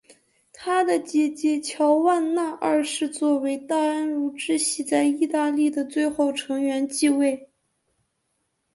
[0.51, 7.51] 他的姐姐乔万娜二世作为大安茹支系在意大利的最后成员继位。